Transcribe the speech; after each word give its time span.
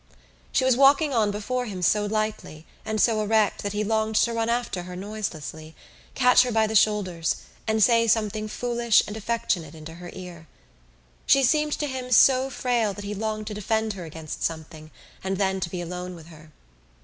She 0.51 0.65
was 0.65 0.75
walking 0.75 1.13
on 1.13 1.29
before 1.29 1.67
him 1.67 1.83
so 1.83 2.07
lightly 2.07 2.65
and 2.83 2.99
so 2.99 3.21
erect 3.21 3.61
that 3.61 3.73
he 3.73 3.83
longed 3.83 4.15
to 4.15 4.33
run 4.33 4.49
after 4.49 4.81
her 4.81 4.95
noiselessly, 4.95 5.75
catch 6.15 6.41
her 6.41 6.51
by 6.51 6.65
the 6.65 6.73
shoulders 6.73 7.35
and 7.67 7.83
say 7.83 8.07
something 8.07 8.47
foolish 8.47 9.03
and 9.05 9.15
affectionate 9.15 9.75
into 9.75 9.93
her 9.93 10.09
ear. 10.13 10.47
She 11.27 11.43
seemed 11.43 11.73
to 11.73 11.85
him 11.85 12.09
so 12.11 12.49
frail 12.49 12.93
that 12.95 13.05
he 13.05 13.13
longed 13.13 13.45
to 13.45 13.53
defend 13.53 13.93
her 13.93 14.05
against 14.05 14.41
something 14.41 14.89
and 15.23 15.37
then 15.37 15.59
to 15.59 15.69
be 15.69 15.81
alone 15.81 16.15
with 16.15 16.29
her. 16.29 16.51